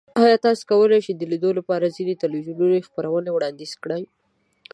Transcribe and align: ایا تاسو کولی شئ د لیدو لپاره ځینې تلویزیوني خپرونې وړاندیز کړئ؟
ایا 0.23 0.37
تاسو 0.45 0.61
کولی 0.69 0.99
شئ 1.05 1.13
د 1.17 1.23
لیدو 1.31 1.49
لپاره 1.59 1.93
ځینې 1.95 2.13
تلویزیوني 2.23 2.79
خپرونې 2.87 3.31
وړاندیز 3.33 3.71
کړئ؟ 3.83 4.03